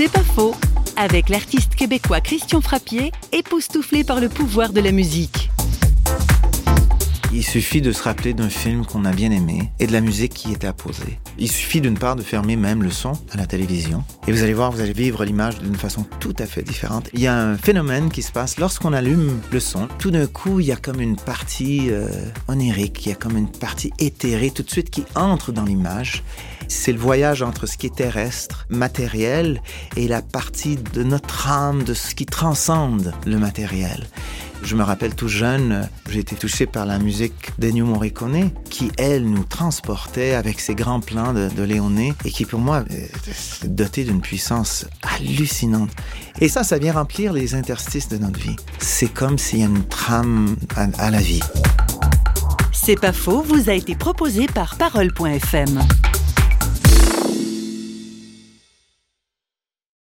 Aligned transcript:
C'est 0.00 0.10
pas 0.10 0.20
faux. 0.20 0.54
Avec 0.96 1.28
l'artiste 1.28 1.74
québécois 1.74 2.22
Christian 2.22 2.62
Frappier, 2.62 3.12
époustouflé 3.32 4.02
par 4.02 4.18
le 4.18 4.30
pouvoir 4.30 4.72
de 4.72 4.80
la 4.80 4.92
musique. 4.92 5.39
Il 7.32 7.44
suffit 7.44 7.80
de 7.80 7.92
se 7.92 8.02
rappeler 8.02 8.34
d'un 8.34 8.48
film 8.48 8.84
qu'on 8.84 9.04
a 9.04 9.12
bien 9.12 9.30
aimé 9.30 9.70
et 9.78 9.86
de 9.86 9.92
la 9.92 10.00
musique 10.00 10.34
qui 10.34 10.52
était 10.52 10.66
apposée. 10.66 11.20
Il 11.38 11.48
suffit 11.48 11.80
d'une 11.80 11.96
part 11.96 12.16
de 12.16 12.22
fermer 12.22 12.56
même 12.56 12.82
le 12.82 12.90
son 12.90 13.12
à 13.30 13.36
la 13.36 13.46
télévision 13.46 14.02
et 14.26 14.32
vous 14.32 14.42
allez 14.42 14.52
voir, 14.52 14.72
vous 14.72 14.80
allez 14.80 14.92
vivre 14.92 15.24
l'image 15.24 15.60
d'une 15.60 15.76
façon 15.76 16.04
tout 16.18 16.34
à 16.40 16.46
fait 16.46 16.62
différente. 16.62 17.08
Il 17.14 17.20
y 17.20 17.28
a 17.28 17.36
un 17.36 17.56
phénomène 17.56 18.10
qui 18.10 18.22
se 18.22 18.32
passe 18.32 18.58
lorsqu'on 18.58 18.92
allume 18.92 19.38
le 19.52 19.60
son. 19.60 19.86
Tout 20.00 20.10
d'un 20.10 20.26
coup, 20.26 20.58
il 20.58 20.66
y 20.66 20.72
a 20.72 20.76
comme 20.76 21.00
une 21.00 21.14
partie 21.14 21.90
euh, 21.90 22.08
onirique, 22.48 23.06
il 23.06 23.10
y 23.10 23.12
a 23.12 23.16
comme 23.16 23.36
une 23.36 23.50
partie 23.50 23.92
éthérée 24.00 24.50
tout 24.50 24.64
de 24.64 24.70
suite 24.70 24.90
qui 24.90 25.04
entre 25.14 25.52
dans 25.52 25.64
l'image. 25.64 26.24
C'est 26.66 26.92
le 26.92 26.98
voyage 26.98 27.42
entre 27.42 27.66
ce 27.66 27.76
qui 27.76 27.86
est 27.86 27.94
terrestre, 27.94 28.66
matériel, 28.68 29.60
et 29.96 30.06
la 30.06 30.22
partie 30.22 30.76
de 30.76 31.02
notre 31.02 31.48
âme, 31.48 31.82
de 31.82 31.94
ce 31.94 32.14
qui 32.14 32.26
transcende 32.26 33.12
le 33.26 33.38
matériel. 33.38 34.06
Je 34.62 34.76
me 34.76 34.82
rappelle 34.82 35.14
tout 35.14 35.28
jeune, 35.28 35.88
j'ai 36.08 36.20
été 36.20 36.36
touché 36.36 36.66
par 36.66 36.86
la 36.86 36.98
musique 36.98 37.50
d'Ennio 37.58 37.86
Morricone, 37.86 38.50
qui, 38.68 38.92
elle, 38.98 39.24
nous 39.24 39.44
transportait 39.44 40.34
avec 40.34 40.60
ses 40.60 40.74
grands 40.74 41.00
plans 41.00 41.32
de, 41.32 41.62
Léoné, 41.62 42.14
et 42.24 42.30
qui, 42.30 42.44
pour 42.44 42.60
moi, 42.60 42.84
est 42.90 43.66
dotée 43.66 44.04
d'une 44.04 44.20
puissance 44.20 44.86
hallucinante. 45.02 45.90
Et 46.40 46.48
ça, 46.48 46.62
ça 46.62 46.78
vient 46.78 46.92
remplir 46.92 47.32
les 47.32 47.54
interstices 47.54 48.08
de 48.08 48.18
notre 48.18 48.38
vie. 48.38 48.56
C'est 48.78 49.12
comme 49.12 49.38
s'il 49.38 49.60
y 49.60 49.62
a 49.62 49.66
une 49.66 49.84
trame 49.84 50.56
à, 50.76 50.88
à 50.98 51.10
la 51.10 51.20
vie. 51.20 51.40
C'est 52.72 53.00
pas 53.00 53.12
faux, 53.12 53.42
vous 53.42 53.70
a 53.70 53.74
été 53.74 53.94
proposé 53.94 54.46
par 54.46 54.76
Parole.fm. 54.76 55.80